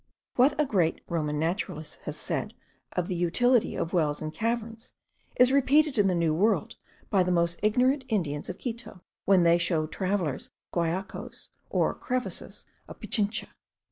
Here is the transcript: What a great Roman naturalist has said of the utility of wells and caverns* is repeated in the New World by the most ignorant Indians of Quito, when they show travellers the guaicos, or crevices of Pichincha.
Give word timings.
What 0.35 0.59
a 0.59 0.65
great 0.65 1.01
Roman 1.07 1.37
naturalist 1.37 1.99
has 2.05 2.17
said 2.17 2.55
of 2.93 3.07
the 3.07 3.13
utility 3.13 3.75
of 3.75 3.93
wells 3.93 4.19
and 4.19 4.33
caverns* 4.33 4.93
is 5.35 5.51
repeated 5.51 5.99
in 5.99 6.07
the 6.07 6.15
New 6.15 6.33
World 6.33 6.75
by 7.11 7.21
the 7.21 7.31
most 7.31 7.59
ignorant 7.61 8.05
Indians 8.07 8.49
of 8.49 8.57
Quito, 8.57 9.01
when 9.25 9.43
they 9.43 9.59
show 9.59 9.85
travellers 9.85 10.49
the 10.73 10.79
guaicos, 10.79 11.51
or 11.69 11.93
crevices 11.93 12.65
of 12.87 12.99
Pichincha. 12.99 13.49